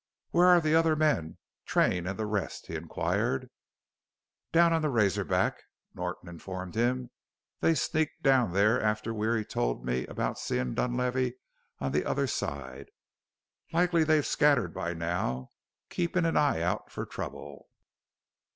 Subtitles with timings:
[0.31, 3.51] "Where are the other men Train and the rest?" he inquired.
[4.51, 5.61] "Down on Razor Back,"
[5.93, 7.11] Norton informed him;
[7.59, 11.35] "they sneaked down there after Weary told me about seein' Dunlavey
[11.77, 12.89] on the other side.
[13.71, 15.51] Likely they're scattered by now
[15.91, 17.69] keepin' an eye out for trouble."